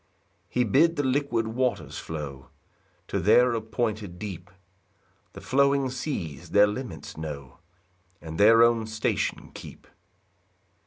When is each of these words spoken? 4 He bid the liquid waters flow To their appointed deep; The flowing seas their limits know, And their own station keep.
4 0.47 0.47
He 0.49 0.63
bid 0.63 0.95
the 0.95 1.03
liquid 1.03 1.49
waters 1.49 1.99
flow 1.99 2.47
To 3.07 3.19
their 3.19 3.53
appointed 3.53 4.17
deep; 4.17 4.49
The 5.33 5.41
flowing 5.41 5.91
seas 5.91 6.49
their 6.49 6.65
limits 6.65 7.17
know, 7.17 7.59
And 8.19 8.39
their 8.39 8.63
own 8.63 8.87
station 8.87 9.51
keep. 9.53 9.85